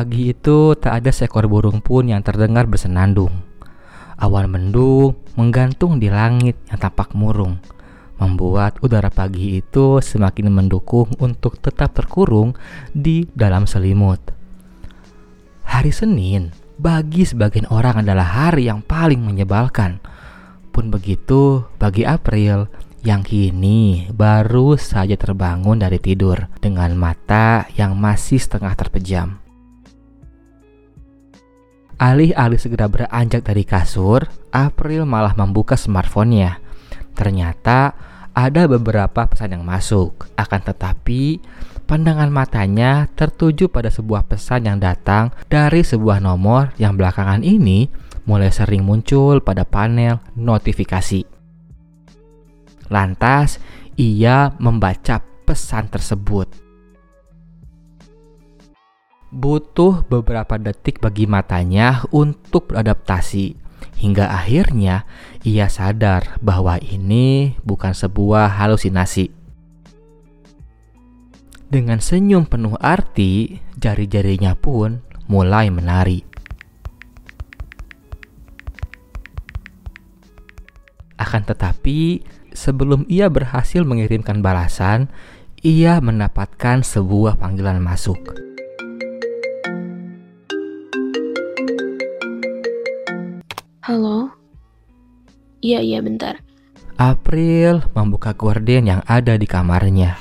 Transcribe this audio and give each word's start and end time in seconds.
Pagi 0.00 0.32
itu 0.32 0.72
tak 0.80 1.04
ada 1.04 1.12
seekor 1.12 1.44
burung 1.44 1.84
pun 1.84 2.08
yang 2.08 2.24
terdengar 2.24 2.64
bersenandung. 2.64 3.44
Awan 4.16 4.48
mendung 4.48 5.20
menggantung 5.36 6.00
di 6.00 6.08
langit 6.08 6.56
yang 6.72 6.80
tampak 6.80 7.12
murung, 7.12 7.60
membuat 8.16 8.80
udara 8.80 9.12
pagi 9.12 9.60
itu 9.60 10.00
semakin 10.00 10.48
mendukung 10.48 11.04
untuk 11.20 11.60
tetap 11.60 11.92
terkurung 11.92 12.56
di 12.96 13.28
dalam 13.36 13.68
selimut. 13.68 14.24
Hari 15.68 15.92
Senin 15.92 16.48
bagi 16.80 17.28
sebagian 17.28 17.68
orang 17.68 18.00
adalah 18.00 18.24
hari 18.48 18.72
yang 18.72 18.80
paling 18.80 19.20
menyebalkan. 19.20 20.00
Pun 20.72 20.88
begitu 20.88 21.68
bagi 21.76 22.08
April 22.08 22.72
yang 23.04 23.20
kini 23.20 24.08
baru 24.16 24.80
saja 24.80 25.20
terbangun 25.20 25.76
dari 25.76 26.00
tidur 26.00 26.48
dengan 26.56 26.96
mata 26.96 27.68
yang 27.76 28.00
masih 28.00 28.40
setengah 28.40 28.72
terpejam. 28.72 29.49
Alih-alih 32.00 32.56
segera 32.56 32.88
beranjak 32.88 33.44
dari 33.44 33.60
kasur, 33.60 34.24
April 34.56 35.04
malah 35.04 35.36
membuka 35.36 35.76
smartphone-nya. 35.76 36.56
Ternyata 37.12 37.92
ada 38.32 38.64
beberapa 38.64 39.28
pesan 39.28 39.60
yang 39.60 39.68
masuk, 39.68 40.32
akan 40.32 40.60
tetapi 40.64 41.44
pandangan 41.84 42.32
matanya 42.32 43.04
tertuju 43.12 43.68
pada 43.68 43.92
sebuah 43.92 44.24
pesan 44.24 44.64
yang 44.64 44.80
datang 44.80 45.28
dari 45.52 45.84
sebuah 45.84 46.24
nomor 46.24 46.72
yang 46.80 46.96
belakangan 46.96 47.44
ini 47.44 47.92
mulai 48.24 48.48
sering 48.48 48.80
muncul 48.80 49.44
pada 49.44 49.68
panel 49.68 50.24
notifikasi. 50.40 51.28
Lantas, 52.88 53.60
ia 54.00 54.56
membaca 54.56 55.20
pesan 55.44 55.92
tersebut 55.92 56.69
butuh 59.30 60.02
beberapa 60.10 60.58
detik 60.58 60.98
bagi 60.98 61.30
matanya 61.30 62.02
untuk 62.10 62.74
beradaptasi. 62.74 63.54
Hingga 64.00 64.28
akhirnya 64.28 65.06
ia 65.46 65.70
sadar 65.70 66.36
bahwa 66.42 66.76
ini 66.82 67.56
bukan 67.62 67.94
sebuah 67.94 68.58
halusinasi. 68.58 69.30
Dengan 71.70 72.02
senyum 72.02 72.50
penuh 72.50 72.74
arti, 72.82 73.62
jari-jarinya 73.78 74.58
pun 74.58 74.98
mulai 75.30 75.70
menari. 75.70 76.26
Akan 81.14 81.46
tetapi, 81.46 82.26
sebelum 82.50 83.06
ia 83.06 83.30
berhasil 83.30 83.86
mengirimkan 83.86 84.42
balasan, 84.42 85.06
ia 85.62 86.00
mendapatkan 86.02 86.82
sebuah 86.82 87.38
panggilan 87.38 87.78
masuk. 87.78 88.49
Halo? 93.90 94.30
Iya, 95.66 95.82
iya 95.82 95.98
bentar. 95.98 96.38
April 96.94 97.82
membuka 97.90 98.30
gorden 98.38 98.86
yang 98.86 99.02
ada 99.02 99.34
di 99.34 99.50
kamarnya. 99.50 100.14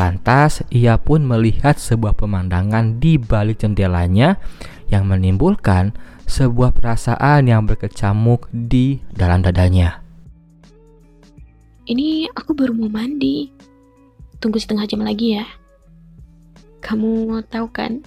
Lantas, 0.00 0.64
ia 0.72 0.96
pun 0.96 1.20
melihat 1.28 1.76
sebuah 1.76 2.16
pemandangan 2.16 2.96
di 2.96 3.20
balik 3.20 3.60
jendelanya 3.60 4.40
yang 4.88 5.04
menimbulkan 5.12 5.92
sebuah 6.24 6.72
perasaan 6.72 7.52
yang 7.52 7.68
berkecamuk 7.68 8.48
di 8.48 9.04
dalam 9.12 9.44
dadanya. 9.44 10.00
Ini 11.84 12.32
aku 12.32 12.56
baru 12.56 12.72
mau 12.72 12.88
mandi. 12.88 13.52
Tunggu 14.40 14.56
setengah 14.56 14.88
jam 14.88 15.04
lagi 15.04 15.36
ya. 15.36 15.44
Kamu 16.80 17.44
tahu 17.52 17.68
kan, 17.76 18.00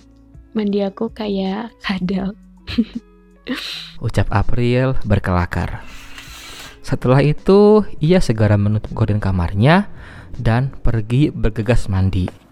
mandi 0.57 0.81
aku 0.81 1.13
kayak 1.13 1.77
kadal. 1.77 2.33
Ucap 4.05 4.27
April 4.31 4.95
berkelakar. 5.05 5.83
Setelah 6.79 7.21
itu, 7.21 7.85
ia 8.01 8.17
segera 8.17 8.57
menutup 8.57 8.89
gorden 8.97 9.21
kamarnya 9.21 9.91
dan 10.39 10.73
pergi 10.73 11.29
bergegas 11.29 11.85
mandi. 11.85 12.48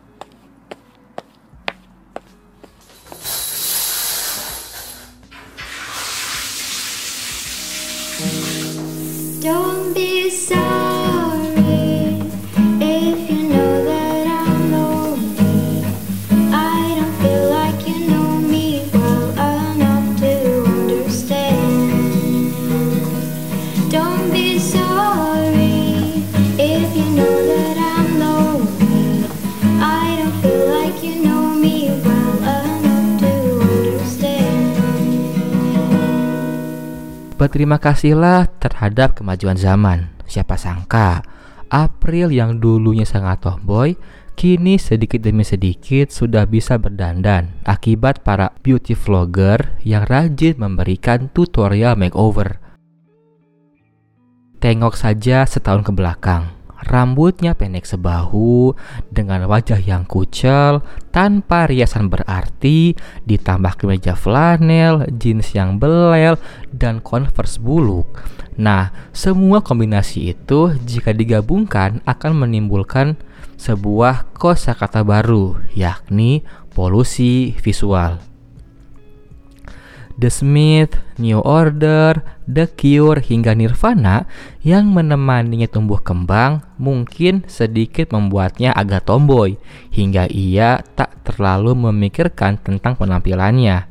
Berterima 37.38 37.78
kasihlah 37.78 38.50
terhadap 38.58 39.14
kemajuan 39.14 39.54
zaman. 39.62 40.10
Siapa 40.26 40.58
sangka, 40.58 41.22
April 41.70 42.34
yang 42.34 42.58
dulunya 42.58 43.06
sangat 43.06 43.46
tomboy, 43.46 43.94
kini 44.34 44.82
sedikit 44.82 45.22
demi 45.22 45.46
sedikit 45.46 46.10
sudah 46.10 46.50
bisa 46.50 46.82
berdandan 46.82 47.62
akibat 47.62 48.26
para 48.26 48.58
beauty 48.66 48.98
vlogger 48.98 49.78
yang 49.86 50.10
rajin 50.10 50.58
memberikan 50.58 51.30
tutorial 51.30 51.94
makeover. 51.94 52.58
Tengok 54.58 54.98
saja 54.98 55.46
setahun 55.46 55.86
ke 55.86 55.94
belakang, 55.94 56.57
rambutnya 56.86 57.58
pendek 57.58 57.90
sebahu 57.90 58.78
dengan 59.10 59.50
wajah 59.50 59.82
yang 59.82 60.06
kucel 60.06 60.86
tanpa 61.10 61.66
riasan 61.66 62.14
berarti 62.14 62.94
ditambah 63.26 63.74
kemeja 63.82 64.14
flanel, 64.14 65.10
jeans 65.18 65.58
yang 65.58 65.82
belel 65.82 66.38
dan 66.70 67.02
converse 67.02 67.58
buluk. 67.58 68.06
Nah, 68.58 68.90
semua 69.14 69.62
kombinasi 69.62 70.34
itu 70.34 70.74
jika 70.86 71.14
digabungkan 71.14 72.02
akan 72.06 72.46
menimbulkan 72.46 73.18
sebuah 73.58 74.34
kosakata 74.38 75.02
baru 75.02 75.58
yakni 75.74 76.46
polusi 76.74 77.58
visual. 77.58 78.22
The 80.18 80.34
Smith, 80.34 80.98
New 81.22 81.38
Order, 81.46 82.26
The 82.50 82.66
Cure 82.74 83.22
hingga 83.22 83.54
Nirvana 83.54 84.26
yang 84.66 84.90
menemaninya 84.90 85.70
tumbuh 85.70 86.02
kembang 86.02 86.66
mungkin 86.82 87.46
sedikit 87.46 88.10
membuatnya 88.10 88.74
agak 88.74 89.06
tomboy 89.06 89.62
hingga 89.94 90.26
ia 90.26 90.82
tak 90.98 91.22
terlalu 91.22 91.78
memikirkan 91.78 92.58
tentang 92.58 92.98
penampilannya. 92.98 93.86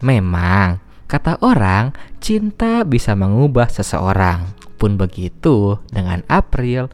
Memang, 0.00 0.80
kata 1.04 1.36
orang, 1.44 1.92
cinta 2.16 2.80
bisa 2.88 3.12
mengubah 3.12 3.68
seseorang. 3.68 4.56
Pun 4.80 4.96
begitu 4.96 5.76
dengan 5.92 6.24
April 6.32 6.88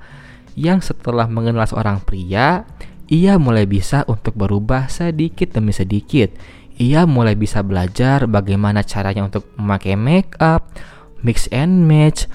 yang 0.58 0.82
setelah 0.82 1.30
mengenal 1.30 1.70
seorang 1.70 2.02
pria, 2.02 2.66
ia 3.06 3.36
mulai 3.38 3.70
bisa 3.70 4.02
untuk 4.10 4.34
berubah 4.34 4.88
sedikit 4.91 5.52
demi 5.54 5.70
sedikit 5.70 6.32
ia 6.78 7.06
mulai 7.06 7.38
bisa 7.38 7.62
belajar 7.62 8.26
bagaimana 8.26 8.82
caranya 8.82 9.26
untuk 9.26 9.46
memakai 9.54 9.94
make 9.94 10.34
up, 10.42 10.74
mix 11.22 11.47
and 11.54 11.86
match, 11.86 12.26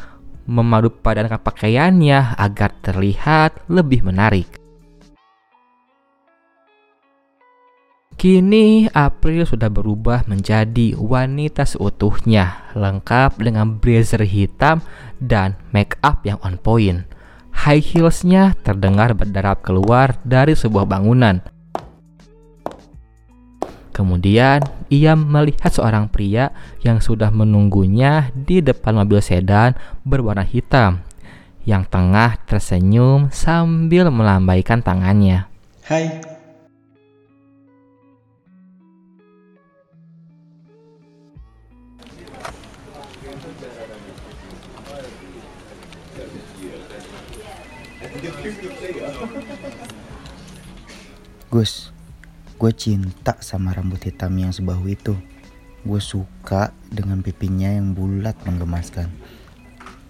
memadu 0.49 0.89
padankan 0.89 1.37
pakaiannya 1.43 2.39
agar 2.39 2.73
terlihat 2.81 3.69
lebih 3.69 4.01
menarik. 4.01 4.59
Kini 8.19 8.91
April 8.91 9.47
sudah 9.47 9.71
berubah 9.71 10.27
menjadi 10.27 10.91
wanita 10.91 11.63
seutuhnya, 11.63 12.67
lengkap 12.75 13.39
dengan 13.39 13.79
blazer 13.79 14.27
hitam 14.27 14.83
dan 15.23 15.55
make 15.71 15.95
up 16.03 16.27
yang 16.27 16.35
on 16.43 16.59
point. 16.59 17.07
High 17.55 17.79
heelsnya 17.79 18.59
terdengar 18.59 19.15
berdarap 19.15 19.63
keluar 19.63 20.19
dari 20.27 20.51
sebuah 20.51 20.83
bangunan. 20.83 21.39
Kemudian 23.99 24.63
ia 24.87 25.11
melihat 25.11 25.75
seorang 25.75 26.07
pria 26.07 26.55
yang 26.87 27.03
sudah 27.03 27.35
menunggunya 27.35 28.31
di 28.31 28.63
depan 28.63 28.95
mobil 28.95 29.19
sedan 29.19 29.75
berwarna 30.07 30.47
hitam 30.47 31.03
yang 31.67 31.83
tengah 31.83 32.39
tersenyum 32.47 33.27
sambil 33.27 34.07
melambaikan 34.07 34.79
tangannya. 34.79 35.51
Hai, 35.83 36.23
Gus, 51.51 51.91
Gue 52.59 52.75
cinta 52.75 53.39
sama 53.39 53.71
rambut 53.71 54.03
hitam 54.03 54.35
yang 54.35 54.51
sebahu 54.51 54.91
itu. 54.91 55.15
Gue 55.87 56.03
suka 56.03 56.75
dengan 56.91 57.23
pipinya 57.23 57.71
yang 57.71 57.95
bulat 57.95 58.35
menggemaskan. 58.43 59.07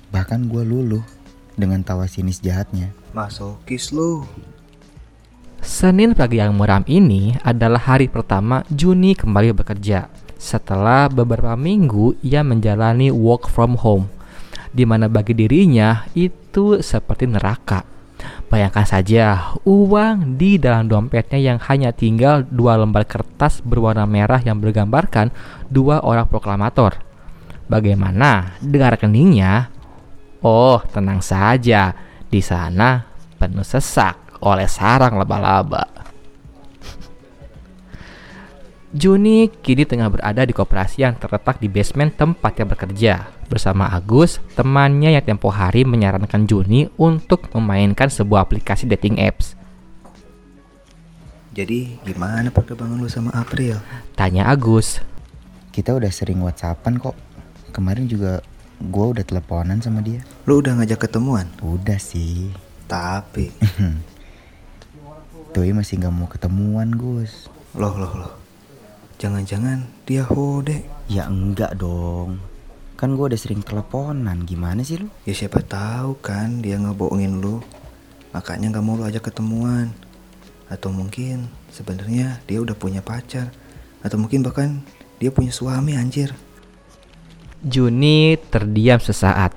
Bahkan 0.09 0.49
gue 0.49 0.65
luluh 0.65 1.05
dengan 1.53 1.85
tawa 1.85 2.09
sinis 2.09 2.41
jahatnya. 2.41 2.89
Masokis 3.13 3.93
lu. 3.93 4.25
Senin 5.61 6.17
pagi 6.17 6.41
yang 6.41 6.57
muram 6.57 6.81
ini 6.89 7.37
adalah 7.45 7.85
hari 7.85 8.09
pertama 8.09 8.65
Juni 8.73 9.13
kembali 9.13 9.53
bekerja. 9.53 10.09
Setelah 10.41 11.05
beberapa 11.05 11.53
minggu 11.53 12.17
ia 12.25 12.41
menjalani 12.41 13.13
work 13.13 13.45
from 13.45 13.77
home, 13.77 14.09
di 14.73 14.89
mana 14.89 15.05
bagi 15.05 15.37
dirinya 15.37 16.09
itu 16.17 16.81
seperti 16.81 17.29
neraka. 17.29 17.98
Bayangkan 18.49 18.81
saja 18.81 19.53
uang 19.61 20.41
di 20.41 20.57
dalam 20.57 20.89
dompetnya 20.89 21.37
yang 21.37 21.61
hanya 21.69 21.93
tinggal 21.93 22.41
dua 22.49 22.81
lembar 22.81 23.05
kertas 23.05 23.61
berwarna 23.61 24.09
merah 24.09 24.41
yang 24.41 24.57
bergambarkan 24.57 25.29
dua 25.69 26.01
orang 26.01 26.25
proklamator. 26.25 26.97
Bagaimana 27.69 28.57
dengan 28.57 28.97
rekeningnya? 28.97 29.69
Oh, 30.41 30.81
tenang 30.81 31.21
saja. 31.21 31.93
Di 32.25 32.41
sana 32.41 33.05
penuh 33.37 33.61
sesak 33.61 34.41
oleh 34.41 34.65
sarang 34.65 35.21
laba-laba. 35.21 36.08
Juni 38.89 39.53
kini 39.61 39.85
tengah 39.85 40.09
berada 40.09 40.41
di 40.41 40.49
koperasi 40.49 41.05
yang 41.05 41.13
terletak 41.13 41.61
di 41.61 41.69
basement 41.69 42.09
tempatnya 42.17 42.65
bekerja 42.65 43.13
bersama 43.45 43.85
Agus, 43.85 44.41
temannya 44.57 45.13
yang 45.13 45.21
tempo 45.21 45.53
hari 45.53 45.85
menyarankan 45.85 46.49
Juni 46.49 46.89
untuk 46.97 47.53
memainkan 47.53 48.09
sebuah 48.09 48.49
aplikasi 48.49 48.89
dating 48.89 49.21
apps. 49.21 49.53
Jadi 51.53 52.01
gimana 52.01 52.49
perkembangan 52.49 52.97
lu 52.97 53.05
sama 53.05 53.29
April? 53.37 53.77
Tanya 54.17 54.49
Agus. 54.49 54.97
Kita 55.69 55.93
udah 55.93 56.09
sering 56.09 56.41
whatsappan 56.41 56.97
kok. 56.97 57.13
Kemarin 57.69 58.09
juga 58.09 58.41
gue 58.81 59.05
udah 59.05 59.21
teleponan 59.21 59.85
sama 59.85 60.01
dia. 60.01 60.25
Lu 60.49 60.65
udah 60.65 60.81
ngajak 60.81 61.05
ketemuan? 61.05 61.45
Udah 61.61 62.01
sih. 62.01 62.49
Tapi, 62.89 63.53
Doi 65.53 65.77
masih 65.77 66.01
nggak 66.01 66.13
mau 66.13 66.25
ketemuan 66.25 66.89
Gus. 66.89 67.45
loh 67.77 67.93
loh 67.93 68.13
loh. 68.17 68.38
Jangan-jangan 69.19 69.83
dia 70.07 70.23
hode. 70.23 70.79
Ya 71.11 71.27
enggak 71.27 71.75
dong. 71.75 72.39
Kan 72.95 73.19
gue 73.19 73.27
udah 73.27 73.35
sering 73.35 73.59
teleponan. 73.59 74.47
Gimana 74.47 74.79
sih 74.79 74.95
lu? 74.95 75.11
Ya 75.27 75.35
siapa 75.35 75.59
tahu 75.59 76.15
kan 76.23 76.63
dia 76.63 76.79
ngebohongin 76.79 77.43
lu. 77.43 77.59
Makanya 78.31 78.71
nggak 78.71 78.85
mau 78.87 78.95
lu 78.95 79.03
ajak 79.03 79.27
ketemuan. 79.27 79.91
Atau 80.71 80.95
mungkin 80.95 81.51
sebenarnya 81.67 82.39
dia 82.47 82.63
udah 82.63 82.79
punya 82.79 83.03
pacar. 83.03 83.51
Atau 83.99 84.15
mungkin 84.15 84.39
bahkan 84.39 84.79
dia 85.19 85.35
punya 85.35 85.51
suami 85.51 85.99
anjir. 85.99 86.31
Juni 87.59 88.39
terdiam 88.47 89.03
sesaat. 89.03 89.51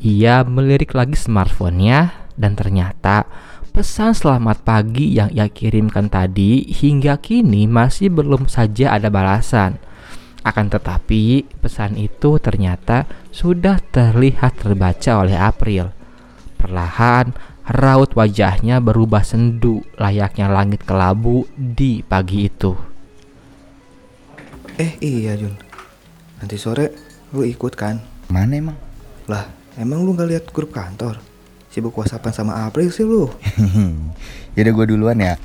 Ia 0.00 0.40
melirik 0.48 0.96
lagi 0.96 1.20
smartphone-nya 1.20 2.32
dan 2.32 2.56
ternyata 2.56 3.28
pesan 3.78 4.10
selamat 4.10 4.66
pagi 4.66 5.14
yang 5.14 5.30
ia 5.30 5.46
kirimkan 5.46 6.10
tadi 6.10 6.66
hingga 6.66 7.14
kini 7.22 7.70
masih 7.70 8.10
belum 8.10 8.50
saja 8.50 8.98
ada 8.98 9.06
balasan. 9.06 9.78
Akan 10.42 10.66
tetapi, 10.66 11.46
pesan 11.62 11.94
itu 11.94 12.42
ternyata 12.42 13.06
sudah 13.30 13.78
terlihat 13.94 14.58
terbaca 14.58 15.22
oleh 15.22 15.38
April. 15.38 15.94
Perlahan, 16.58 17.30
raut 17.70 18.10
wajahnya 18.18 18.82
berubah 18.82 19.22
sendu 19.22 19.86
layaknya 19.94 20.50
langit 20.50 20.82
kelabu 20.82 21.46
di 21.54 22.02
pagi 22.02 22.50
itu. 22.50 22.74
Eh 24.74 24.98
iya 24.98 25.38
Jun. 25.38 25.54
Nanti 26.42 26.58
sore 26.58 26.98
lu 27.30 27.46
ikut 27.46 27.78
kan? 27.78 28.02
Mana 28.26 28.58
emang? 28.58 28.78
Lah, 29.30 29.46
emang 29.78 30.02
lu 30.02 30.18
nggak 30.18 30.30
lihat 30.34 30.44
grup 30.50 30.74
kantor? 30.74 31.27
Sibuk 31.78 31.94
whatsappan 31.94 32.34
sama 32.34 32.66
April 32.66 32.90
sih 32.90 33.06
lu. 33.06 33.30
Yaudah 34.58 34.72
gue 34.74 34.86
duluan 34.90 35.14
ya. 35.14 35.38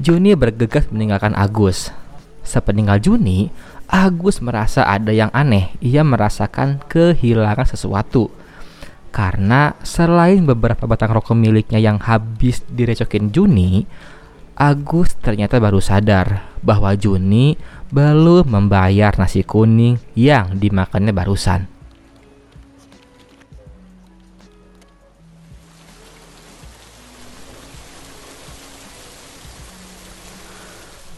Juni 0.00 0.32
bergegas 0.32 0.88
meninggalkan 0.88 1.36
Agus. 1.36 1.92
Sepeninggal 2.40 3.04
Juni, 3.04 3.52
Agus 3.84 4.40
merasa 4.40 4.88
ada 4.88 5.12
yang 5.12 5.28
aneh. 5.36 5.76
Ia 5.84 6.08
merasakan 6.08 6.80
kehilangan 6.88 7.68
sesuatu. 7.68 8.32
Karena 9.12 9.76
selain 9.84 10.48
beberapa 10.48 10.88
batang 10.88 11.12
rokok 11.12 11.36
miliknya 11.36 11.84
yang 11.84 12.00
habis 12.00 12.64
direcokin 12.72 13.28
Juni, 13.28 13.84
Agus 14.56 15.20
ternyata 15.20 15.60
baru 15.60 15.84
sadar 15.84 16.48
bahwa 16.64 16.96
Juni 16.96 17.60
belum 17.92 18.48
membayar 18.48 19.12
nasi 19.20 19.44
kuning 19.44 20.00
yang 20.16 20.56
dimakannya 20.56 21.12
barusan. 21.12 21.75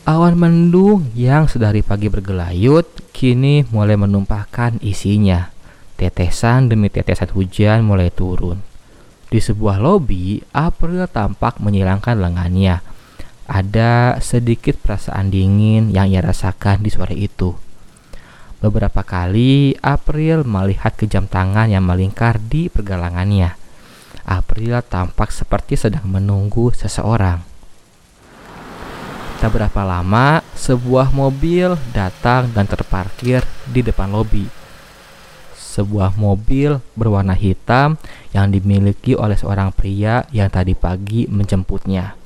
Awan 0.08 0.40
mendung 0.40 1.12
yang 1.12 1.52
sedari 1.52 1.84
pagi 1.84 2.08
bergelayut 2.08 3.12
kini 3.12 3.68
mulai 3.68 3.92
menumpahkan 4.00 4.80
isinya. 4.80 5.52
Tetesan 6.00 6.72
demi 6.72 6.88
tetesan 6.88 7.28
hujan 7.36 7.84
mulai 7.84 8.08
turun. 8.08 8.56
Di 9.28 9.36
sebuah 9.36 9.76
lobi, 9.76 10.40
April 10.56 11.04
tampak 11.12 11.60
menyilangkan 11.60 12.16
lengannya. 12.24 12.80
Ada 13.52 14.16
sedikit 14.24 14.80
perasaan 14.80 15.28
dingin 15.28 15.92
yang 15.92 16.08
ia 16.08 16.24
rasakan 16.24 16.80
di 16.80 16.88
sore 16.88 17.12
itu. 17.12 17.52
Beberapa 18.64 19.04
kali 19.04 19.76
April 19.84 20.48
melihat 20.48 20.96
ke 20.96 21.04
jam 21.04 21.28
tangan 21.28 21.68
yang 21.68 21.84
melingkar 21.84 22.40
di 22.40 22.72
pergelangannya. 22.72 23.60
April 24.24 24.80
tampak 24.88 25.28
seperti 25.36 25.76
sedang 25.76 26.08
menunggu 26.08 26.72
seseorang. 26.72 27.47
Tak 29.38 29.54
berapa 29.54 29.86
lama, 29.86 30.42
sebuah 30.58 31.14
mobil 31.14 31.78
datang 31.94 32.50
dan 32.50 32.66
terparkir 32.66 33.46
di 33.70 33.86
depan 33.86 34.10
lobi. 34.10 34.50
Sebuah 35.54 36.18
mobil 36.18 36.82
berwarna 36.98 37.38
hitam 37.38 38.02
yang 38.34 38.50
dimiliki 38.50 39.14
oleh 39.14 39.38
seorang 39.38 39.70
pria 39.70 40.26
yang 40.34 40.50
tadi 40.50 40.74
pagi 40.74 41.30
menjemputnya. 41.30 42.18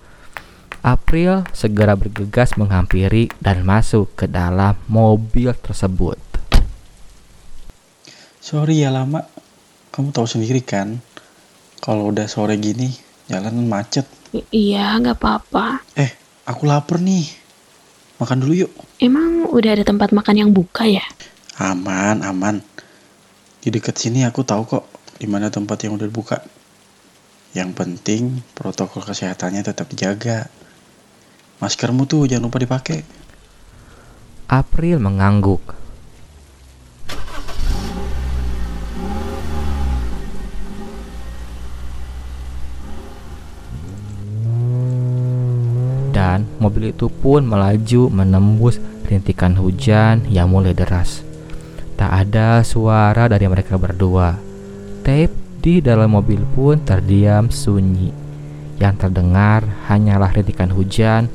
April 0.81 1.45
segera 1.53 1.93
bergegas 2.01 2.57
menghampiri 2.57 3.29
dan 3.45 3.61
masuk 3.61 4.09
ke 4.17 4.25
dalam 4.25 4.81
mobil 4.89 5.53
tersebut. 5.53 6.17
Sorry 8.41 8.83
ya 8.83 8.89
lama. 8.89 9.29
Kamu 9.93 10.17
tahu 10.17 10.25
sendiri 10.25 10.65
kan, 10.65 11.05
kalau 11.85 12.09
udah 12.09 12.25
sore 12.25 12.57
gini 12.57 12.89
jalanan 13.29 13.69
macet. 13.69 14.09
I- 14.33 14.49
iya, 14.73 14.97
nggak 14.97 15.21
apa-apa. 15.21 15.85
Eh, 15.93 16.22
aku 16.47 16.67
lapar 16.67 16.99
nih. 16.99 17.27
Makan 18.19 18.39
dulu 18.39 18.55
yuk. 18.67 18.73
Emang 19.03 19.51
udah 19.51 19.71
ada 19.75 19.85
tempat 19.87 20.15
makan 20.15 20.37
yang 20.39 20.51
buka 20.55 20.87
ya? 20.87 21.03
Aman, 21.59 22.23
aman. 22.23 22.63
Di 23.63 23.71
dekat 23.71 23.99
sini 23.99 24.27
aku 24.27 24.43
tahu 24.47 24.63
kok 24.67 24.85
di 25.19 25.27
mana 25.31 25.51
tempat 25.51 25.87
yang 25.87 25.95
udah 25.99 26.11
buka. 26.11 26.43
Yang 27.53 27.71
penting 27.77 28.23
protokol 28.57 29.05
kesehatannya 29.05 29.63
tetap 29.63 29.87
dijaga. 29.87 30.49
Maskermu 31.63 32.11
tuh 32.11 32.27
jangan 32.27 32.51
lupa 32.51 32.59
dipakai. 32.59 33.07
April 34.51 34.99
mengangguk. 34.99 35.63
Dan 46.13 46.45
mobil 46.63 46.95
itu 46.95 47.11
pun 47.11 47.43
melaju 47.43 48.07
menembus 48.15 48.79
rintikan 49.11 49.59
hujan 49.59 50.23
yang 50.31 50.47
mulai 50.47 50.71
deras. 50.71 51.27
Tak 51.99 52.11
ada 52.27 52.63
suara 52.63 53.27
dari 53.27 53.51
mereka 53.51 53.75
berdua. 53.75 54.39
Tape 55.03 55.35
di 55.59 55.83
dalam 55.83 56.15
mobil 56.15 56.43
pun 56.55 56.79
terdiam 56.83 57.51
sunyi. 57.51 58.15
Yang 58.79 59.07
terdengar 59.07 59.67
hanyalah 59.91 60.31
rintikan 60.35 60.71
hujan 60.75 61.27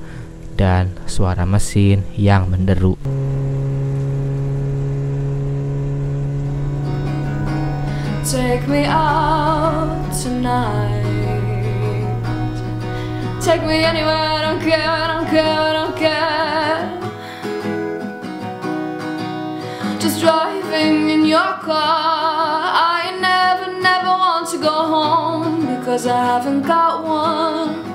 dan 0.58 0.92
suara 1.08 1.46
mesin 1.48 2.04
yang 2.18 2.50
menderu. 2.52 2.98
Take 8.28 8.68
me 8.68 8.84
out 8.84 10.12
tonight. 10.12 11.07
Take 13.42 13.64
me 13.64 13.84
anywhere, 13.84 14.16
I 14.38 14.42
don't 14.42 14.60
care, 14.60 14.90
I 14.90 15.08
don't 15.08 15.28
care, 15.28 15.60
I 15.70 15.74
don't 15.74 15.96
care 15.96 16.98
Just 20.00 20.20
driving 20.22 21.10
in 21.10 21.26
your 21.26 21.54
car. 21.68 22.62
I 23.00 23.18
never, 23.22 23.80
never 23.82 24.10
want 24.10 24.50
to 24.50 24.58
go 24.58 24.70
home 24.70 25.62
Because 25.62 26.08
I 26.08 26.24
haven't 26.26 26.64
got 26.64 27.04
one. 27.04 27.86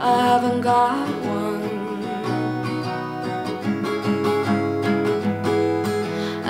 I 0.00 0.14
haven't 0.30 0.60
got 0.60 1.08
one. 1.24 1.62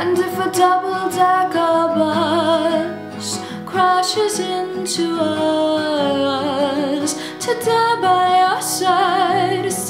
And 0.01 0.19
if 0.19 0.39
a 0.39 0.51
double-decker 0.51 1.95
bus 1.99 3.41
crashes 3.67 4.39
into 4.39 5.17
us 5.21 5.68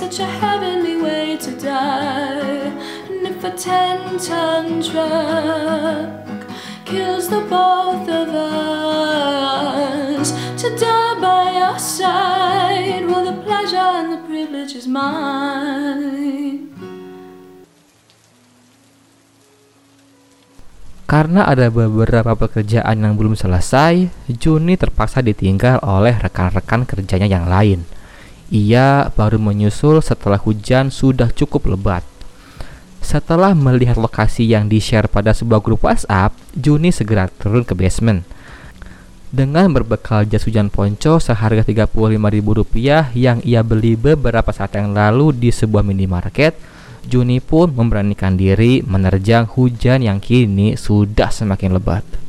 such 0.08 0.24
a 0.24 0.32
heavenly 0.40 0.96
way 0.96 1.36
to 1.36 1.52
die. 1.60 2.72
And 3.12 3.28
if 3.28 3.44
a 3.44 3.52
10 3.52 4.16
ton 4.16 4.80
truck 4.80 6.48
kills 6.88 7.28
the 7.28 7.44
both 7.44 8.08
of 8.08 8.32
us, 8.32 10.32
to 10.64 10.72
die 10.80 11.12
by 11.20 11.60
your 11.60 11.76
side, 11.76 13.04
well, 13.04 13.20
the 13.20 13.36
pleasure 13.44 13.76
and 13.76 14.16
the 14.16 14.24
privilege 14.24 14.72
is 14.72 14.88
mine. 14.88 16.72
Karena 21.04 21.44
ada 21.44 21.68
beberapa 21.68 22.32
pekerjaan 22.32 23.04
yang 23.04 23.12
belum 23.12 23.36
selesai, 23.36 24.08
Juni 24.40 24.80
terpaksa 24.80 25.20
ditinggal 25.20 25.84
oleh 25.84 26.16
rekan-rekan 26.16 26.88
kerjanya 26.88 27.28
yang 27.28 27.44
lain. 27.44 27.97
Ia 28.48 29.12
baru 29.12 29.36
menyusul 29.36 30.00
setelah 30.00 30.40
hujan 30.40 30.88
sudah 30.88 31.28
cukup 31.28 31.68
lebat. 31.68 32.00
Setelah 33.04 33.52
melihat 33.52 34.00
lokasi 34.00 34.48
yang 34.48 34.72
di-share 34.72 35.04
pada 35.04 35.36
sebuah 35.36 35.60
grup 35.60 35.84
WhatsApp, 35.84 36.32
Juni 36.56 36.88
segera 36.88 37.28
turun 37.28 37.64
ke 37.64 37.76
basement. 37.76 38.24
Dengan 39.28 39.68
berbekal 39.68 40.24
jas 40.24 40.48
hujan 40.48 40.72
ponco 40.72 41.20
seharga 41.20 41.60
Rp35.000 41.60 43.12
yang 43.12 43.44
ia 43.44 43.60
beli 43.60 43.92
beberapa 43.92 44.48
saat 44.48 44.80
yang 44.80 44.96
lalu 44.96 45.36
di 45.36 45.52
sebuah 45.52 45.84
minimarket, 45.84 46.56
Juni 47.04 47.44
pun 47.44 47.76
memberanikan 47.76 48.40
diri 48.40 48.80
menerjang 48.80 49.44
hujan 49.44 50.00
yang 50.00 50.24
kini 50.24 50.80
sudah 50.80 51.28
semakin 51.28 51.76
lebat. 51.76 52.27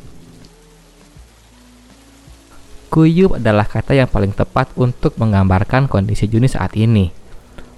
Kuyup 2.89 3.37
adalah 3.37 3.69
kata 3.69 3.93
yang 3.93 4.09
paling 4.09 4.33
tepat 4.33 4.73
untuk 4.73 5.13
menggambarkan 5.21 5.85
kondisi 5.85 6.25
Juni 6.25 6.49
saat 6.49 6.73
ini. 6.73 7.13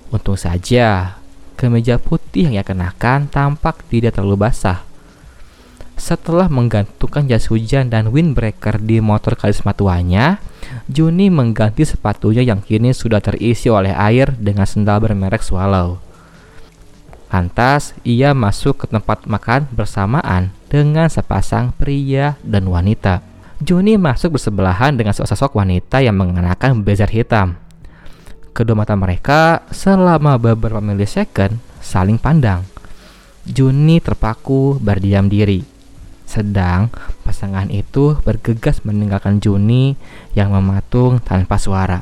Untung 0.08 0.40
saja, 0.40 1.20
kemeja 1.60 2.00
putih 2.00 2.48
yang 2.48 2.56
ia 2.56 2.64
kenakan 2.64 3.28
tampak 3.28 3.84
tidak 3.92 4.16
terlalu 4.16 4.48
basah. 4.48 4.88
Setelah 6.00 6.48
menggantungkan 6.48 7.28
jas 7.28 7.52
hujan 7.52 7.92
dan 7.92 8.10
windbreaker 8.16 8.80
di 8.80 9.04
motor 9.04 9.36
karisma 9.36 9.76
tuanya, 9.76 10.40
Juni 10.88 11.28
mengganti 11.28 11.84
sepatunya 11.84 12.48
yang 12.48 12.64
kini 12.64 12.96
sudah 12.96 13.20
terisi 13.20 13.68
oleh 13.68 13.92
air 13.92 14.32
dengan 14.40 14.64
sendal 14.64 15.04
bermerek 15.04 15.44
Swallow. 15.44 16.00
Lantas, 17.28 17.96
ia 18.08 18.32
masuk 18.32 18.84
ke 18.84 18.86
tempat 18.88 19.28
makan 19.28 19.68
bersamaan 19.76 20.56
dengan 20.72 21.12
sepasang 21.12 21.76
pria 21.76 22.40
dan 22.48 22.72
wanita. 22.72 23.31
Juni 23.62 23.94
masuk 23.94 24.42
bersebelahan 24.42 24.98
dengan 24.98 25.14
sosok 25.14 25.54
wanita 25.54 26.02
yang 26.02 26.18
mengenakan 26.18 26.82
blazer 26.82 27.06
hitam. 27.14 27.62
Kedua 28.58 28.74
mata 28.74 28.98
mereka 28.98 29.62
selama 29.70 30.42
beberapa 30.42 30.82
milisecond 30.82 31.62
saling 31.78 32.18
pandang. 32.18 32.66
Juni 33.46 34.02
terpaku 34.02 34.82
berdiam 34.82 35.30
diri. 35.30 35.62
Sedang 36.26 36.90
pasangan 37.22 37.70
itu 37.70 38.18
bergegas 38.26 38.82
meninggalkan 38.82 39.38
Juni 39.38 39.94
yang 40.34 40.58
mematung 40.58 41.22
tanpa 41.22 41.62
suara. 41.62 42.02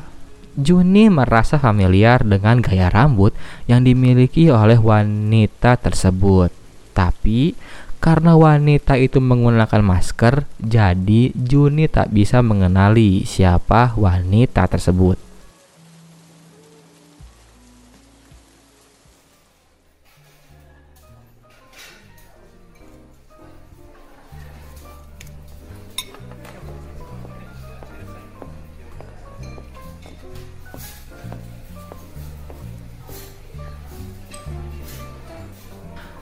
Juni 0.56 1.12
merasa 1.12 1.60
familiar 1.60 2.24
dengan 2.24 2.64
gaya 2.64 2.88
rambut 2.88 3.36
yang 3.68 3.84
dimiliki 3.84 4.48
oleh 4.48 4.80
wanita 4.80 5.76
tersebut. 5.76 6.56
Tapi 6.96 7.52
karena 8.00 8.32
wanita 8.34 8.96
itu 8.96 9.20
menggunakan 9.20 9.84
masker, 9.84 10.48
jadi 10.56 11.30
Juni 11.36 11.86
tak 11.86 12.10
bisa 12.10 12.40
mengenali 12.40 13.28
siapa 13.28 13.92
wanita 13.94 14.64
tersebut. 14.66 15.29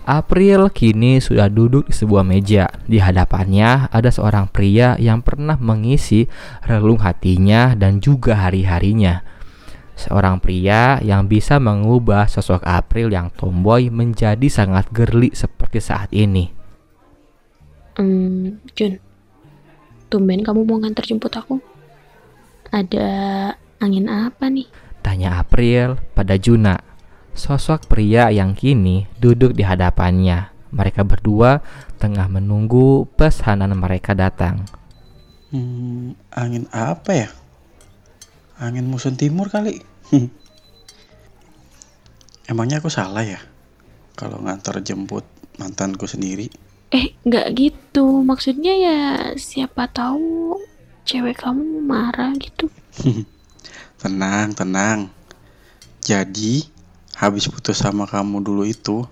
April 0.09 0.73
kini 0.73 1.21
sudah 1.21 1.53
duduk 1.53 1.85
di 1.85 1.93
sebuah 1.93 2.25
meja. 2.25 2.73
Di 2.89 2.97
hadapannya 2.97 3.93
ada 3.93 4.09
seorang 4.09 4.49
pria 4.49 4.97
yang 4.97 5.21
pernah 5.21 5.61
mengisi 5.61 6.25
relung 6.65 7.05
hatinya 7.05 7.77
dan 7.77 8.01
juga 8.01 8.49
hari-harinya. 8.49 9.21
Seorang 10.01 10.41
pria 10.41 10.97
yang 11.05 11.29
bisa 11.29 11.61
mengubah 11.61 12.25
sosok 12.25 12.65
April 12.65 13.13
yang 13.13 13.29
tomboy 13.37 13.93
menjadi 13.93 14.49
sangat 14.49 14.89
gerli 14.97 15.29
seperti 15.37 15.77
saat 15.77 16.09
ini. 16.17 16.49
Hmm, 18.01 18.65
Jun, 18.73 18.97
tumben 20.09 20.41
kamu 20.41 20.65
mau 20.65 20.81
nganter 20.81 21.05
jemput 21.05 21.37
aku? 21.37 21.61
Ada 22.73 23.11
angin 23.77 24.09
apa 24.09 24.49
nih? 24.49 24.73
Tanya 25.05 25.37
April 25.37 26.01
pada 26.17 26.41
Juna. 26.41 26.88
Sosok 27.39 27.87
pria 27.87 28.35
yang 28.35 28.59
kini 28.59 29.07
duduk 29.23 29.55
di 29.55 29.63
hadapannya. 29.63 30.51
Mereka 30.75 31.07
berdua 31.07 31.63
tengah 32.03 32.27
menunggu 32.27 33.07
pesanan 33.15 33.71
mereka 33.79 34.11
datang. 34.19 34.67
Hmm, 35.55 36.19
angin 36.35 36.67
apa 36.75 37.11
ya? 37.15 37.31
Angin 38.59 38.91
musim 38.91 39.15
timur 39.15 39.47
kali. 39.55 39.79
Emangnya 42.51 42.83
aku 42.83 42.91
salah 42.91 43.23
ya? 43.23 43.39
Kalau 44.19 44.43
ngantar 44.43 44.83
jemput 44.83 45.23
mantanku 45.63 46.11
sendiri. 46.11 46.51
Eh, 46.91 47.15
nggak 47.23 47.55
gitu. 47.55 48.27
Maksudnya 48.27 48.75
ya 48.75 48.99
siapa 49.39 49.87
tahu 49.87 50.59
cewek 51.07 51.39
kamu 51.39 51.87
marah 51.87 52.35
gitu. 52.35 52.67
tenang, 54.03 54.59
tenang. 54.59 55.07
Jadi, 56.03 56.78
habis 57.19 57.51
putus 57.51 57.83
sama 57.83 58.07
kamu 58.07 58.47
dulu 58.47 58.63
itu, 58.63 59.03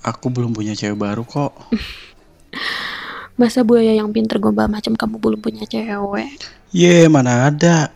aku 0.00 0.32
belum 0.32 0.56
punya 0.56 0.72
cewek 0.72 0.96
baru 0.96 1.22
kok. 1.28 1.52
Masa 3.40 3.60
buaya 3.60 3.92
yang 3.92 4.08
pinter 4.12 4.40
gombal 4.40 4.72
macam 4.72 4.96
kamu 4.96 5.16
belum 5.20 5.40
punya 5.44 5.68
cewek? 5.68 6.40
Ye, 6.72 7.08
mana 7.12 7.52
ada. 7.52 7.92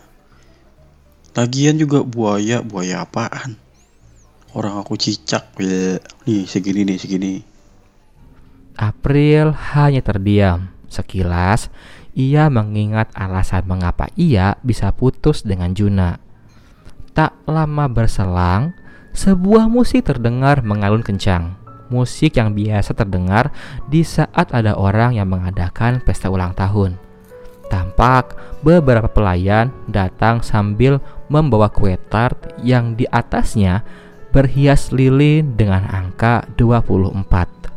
Lagian 1.37 1.77
juga 1.81 2.05
buaya, 2.05 2.61
buaya 2.61 3.05
apaan? 3.05 3.57
Orang 4.57 4.81
aku 4.81 4.97
cicak, 4.97 5.53
Bleh. 5.53 6.01
nih 6.25 6.49
segini 6.49 6.89
nih 6.89 6.97
segini. 6.97 7.35
April 8.77 9.53
hanya 9.77 10.01
terdiam. 10.01 10.73
Sekilas, 10.89 11.69
ia 12.17 12.49
mengingat 12.49 13.13
alasan 13.13 13.69
mengapa 13.69 14.09
ia 14.17 14.57
bisa 14.65 14.93
putus 14.97 15.45
dengan 15.45 15.77
Juna. 15.77 16.26
Tak 17.17 17.33
lama 17.49 17.89
berselang, 17.89 18.77
sebuah 19.17 19.73
musik 19.73 20.05
terdengar 20.05 20.61
mengalun 20.61 21.01
kencang. 21.01 21.57
Musik 21.89 22.37
yang 22.37 22.53
biasa 22.53 22.93
terdengar 22.93 23.49
di 23.89 24.05
saat 24.05 24.53
ada 24.53 24.77
orang 24.77 25.17
yang 25.17 25.25
mengadakan 25.25 26.05
pesta 26.05 26.29
ulang 26.29 26.53
tahun. 26.53 27.01
Tampak 27.73 28.37
beberapa 28.61 29.09
pelayan 29.09 29.73
datang 29.89 30.45
sambil 30.45 31.01
membawa 31.33 31.73
kue 31.73 31.97
tart 32.13 32.53
yang 32.61 32.93
di 32.93 33.09
atasnya 33.09 33.81
berhias 34.29 34.93
lilin 34.93 35.57
dengan 35.57 35.89
angka 35.89 36.45
24. 36.61 37.76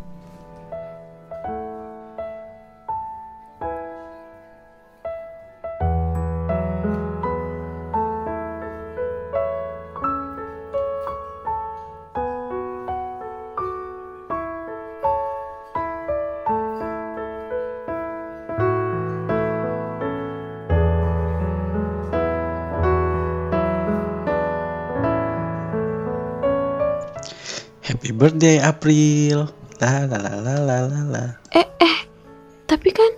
Birthday 28.19 28.59
April. 28.59 29.47
La 29.79 30.03
la 30.03 30.19
la 30.19 30.35
la 30.43 30.55
la 30.59 30.77
la 30.91 31.01
la. 31.07 31.23
Eh, 31.55 31.63
eh. 31.79 31.97
Tapi 32.67 32.91
kan 32.91 33.11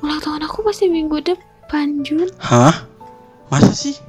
ulang 0.00 0.16
tahun 0.24 0.48
aku 0.48 0.64
masih 0.64 0.88
minggu 0.88 1.20
depan, 1.20 2.00
Jun. 2.00 2.32
Hah? 2.40 2.88
Masa 3.52 3.76
sih? 3.76 4.00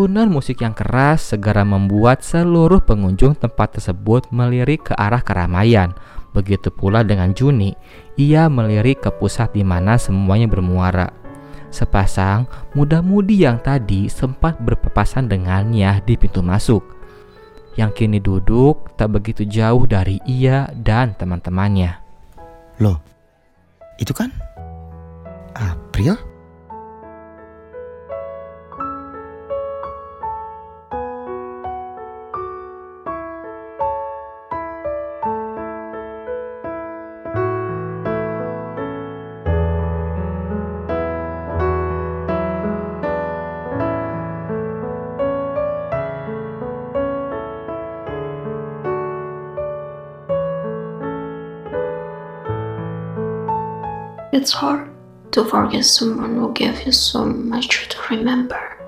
Alunan 0.00 0.32
musik 0.32 0.64
yang 0.64 0.72
keras 0.72 1.36
segera 1.36 1.60
membuat 1.60 2.24
seluruh 2.24 2.80
pengunjung 2.80 3.36
tempat 3.36 3.76
tersebut 3.76 4.32
melirik 4.32 4.88
ke 4.88 4.96
arah 4.96 5.20
keramaian. 5.20 5.92
Begitu 6.32 6.72
pula 6.72 7.04
dengan 7.04 7.36
Juni, 7.36 7.76
ia 8.16 8.48
melirik 8.48 9.04
ke 9.04 9.12
pusat 9.12 9.52
di 9.52 9.60
mana 9.60 10.00
semuanya 10.00 10.48
bermuara. 10.48 11.12
Sepasang 11.68 12.48
muda-mudi 12.72 13.44
yang 13.44 13.60
tadi 13.60 14.08
sempat 14.08 14.56
berpapasan 14.64 15.28
dengannya 15.28 16.00
di 16.08 16.16
pintu 16.16 16.40
masuk. 16.40 16.80
Yang 17.76 18.00
kini 18.00 18.24
duduk 18.24 18.96
tak 18.96 19.12
begitu 19.12 19.44
jauh 19.44 19.84
dari 19.84 20.16
ia 20.24 20.64
dan 20.80 21.12
teman-temannya. 21.12 22.00
Loh, 22.80 23.04
itu 24.00 24.16
kan 24.16 24.32
April? 25.52 26.29
It's 54.40 54.52
hard 54.52 54.88
to 55.32 55.44
forget 55.44 55.84
someone 55.84 56.36
who 56.36 56.54
gave 56.54 56.86
you 56.86 56.92
so 56.92 57.26
much 57.26 57.90
to 57.90 57.98
remember. 58.08 58.79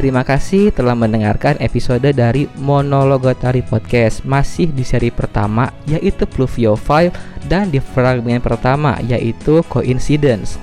Terima 0.00 0.24
kasih 0.24 0.72
telah 0.72 0.96
mendengarkan 0.96 1.60
episode 1.60 2.08
dari 2.16 2.48
Monologotari 2.56 3.60
Podcast. 3.60 4.24
Masih 4.24 4.72
di 4.72 4.80
seri 4.80 5.12
pertama 5.12 5.68
yaitu 5.84 6.24
Pluviophile 6.24 7.12
Dan 7.44 7.68
di 7.68 7.84
fragmen 7.84 8.40
pertama 8.40 8.96
yaitu 9.04 9.60
Coincidence. 9.68 10.56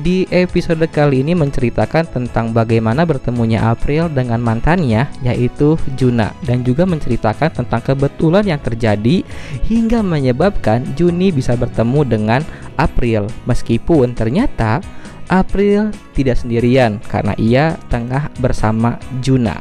Di 0.00 0.24
episode 0.32 0.88
kali 0.88 1.20
ini 1.20 1.36
menceritakan 1.36 2.08
tentang 2.08 2.56
bagaimana 2.56 3.04
bertemunya 3.04 3.60
April 3.68 4.08
dengan 4.08 4.40
mantannya 4.40 5.04
yaitu 5.20 5.76
Juna 6.00 6.32
Dan 6.40 6.64
juga 6.64 6.88
menceritakan 6.88 7.60
tentang 7.60 7.84
kebetulan 7.84 8.48
yang 8.48 8.60
terjadi 8.64 9.20
hingga 9.68 10.00
menyebabkan 10.00 10.96
Juni 10.96 11.28
bisa 11.28 11.60
bertemu 11.60 12.08
dengan 12.08 12.40
April. 12.80 13.28
Meskipun 13.44 14.16
ternyata 14.16 14.80
April 15.28 15.92
tidak 16.16 16.40
sendirian 16.40 16.98
karena 17.06 17.36
ia 17.36 17.76
tengah 17.92 18.32
bersama 18.40 18.96
Juna. 19.20 19.60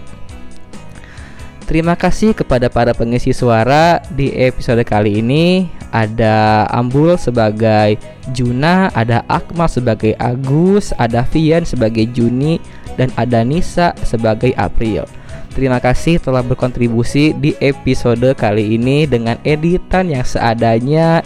Terima 1.67 1.99
kasih 1.99 2.32
kepada 2.32 2.71
para 2.71 2.95
pengisi 2.95 3.36
suara 3.36 3.99
di 4.15 4.32
episode 4.32 4.80
kali 4.88 5.19
ini. 5.19 5.67
Ada 5.91 6.67
Ambul 6.71 7.19
sebagai 7.19 7.99
Juna, 8.32 8.91
ada 8.95 9.23
Akmal 9.27 9.71
sebagai 9.71 10.15
Agus, 10.19 10.95
ada 10.95 11.23
Vian 11.27 11.63
sebagai 11.63 12.08
Juni, 12.12 12.60
dan 12.95 13.12
ada 13.19 13.43
Nisa 13.43 13.95
sebagai 14.03 14.51
April. 14.56 15.08
Terima 15.56 15.82
kasih 15.82 16.19
telah 16.21 16.43
berkontribusi 16.43 17.34
di 17.36 17.56
episode 17.60 18.32
kali 18.38 18.77
ini 18.77 19.10
dengan 19.10 19.36
editan 19.41 20.12
yang 20.12 20.21
seadanya 20.21 21.25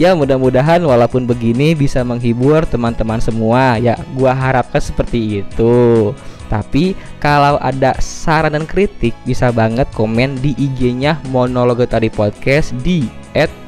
ya 0.00 0.14
mudah-mudahan 0.14 0.82
walaupun 0.82 1.26
begini 1.26 1.74
bisa 1.74 2.02
menghibur 2.02 2.66
teman-teman 2.66 3.20
semua 3.22 3.78
ya 3.78 3.94
gua 4.14 4.34
harapkan 4.34 4.82
seperti 4.82 5.42
itu 5.42 6.14
tapi 6.52 6.94
kalau 7.18 7.56
ada 7.58 7.96
saran 7.98 8.52
dan 8.52 8.66
kritik 8.68 9.16
bisa 9.24 9.50
banget 9.50 9.88
komen 9.96 10.36
di 10.38 10.54
IG-nya 10.54 11.18
Monologatari 11.32 12.12
Podcast 12.12 12.76
di 12.84 13.08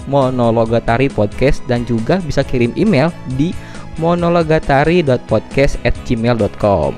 @monologatari 0.07 1.11
podcast 1.11 1.59
dan 1.67 1.83
juga 1.83 2.23
bisa 2.23 2.47
kirim 2.47 2.71
email 2.79 3.11
di 3.35 3.51
monologatari.podcast@gmail.com. 3.99 6.95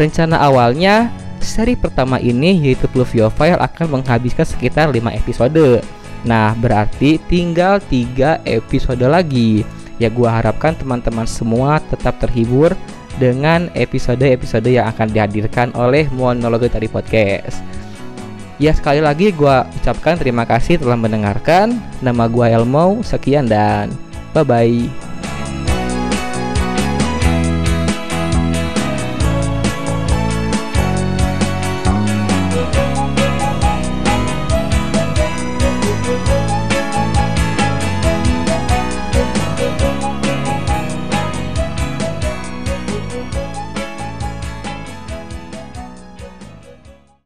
Rencana 0.00 0.40
awalnya 0.40 1.12
seri 1.42 1.74
pertama 1.74 2.16
ini 2.22 2.56
yaitu 2.62 2.86
Pluviophile 2.88 3.58
akan 3.58 4.00
menghabiskan 4.00 4.46
sekitar 4.46 4.88
5 4.88 5.12
episode. 5.12 5.82
Nah, 6.22 6.54
berarti 6.54 7.18
tinggal 7.26 7.82
3 7.90 8.40
episode 8.46 9.02
lagi. 9.02 9.66
Ya 9.98 10.08
gua 10.10 10.42
harapkan 10.42 10.74
teman-teman 10.74 11.26
semua 11.28 11.82
tetap 11.90 12.18
terhibur 12.22 12.74
dengan 13.20 13.68
episode-episode 13.76 14.66
yang 14.66 14.88
akan 14.88 15.12
dihadirkan 15.12 15.68
oleh 15.76 16.08
Monolog 16.10 16.64
Tari 16.70 16.88
Podcast. 16.88 17.60
Ya 18.62 18.70
sekali 18.72 19.02
lagi 19.02 19.34
gua 19.34 19.66
ucapkan 19.82 20.14
terima 20.14 20.46
kasih 20.46 20.78
telah 20.78 20.96
mendengarkan. 20.96 21.78
Nama 22.00 22.24
gua 22.30 22.46
Elmo, 22.50 23.02
sekian 23.02 23.50
dan 23.50 23.90
bye-bye. 24.30 25.01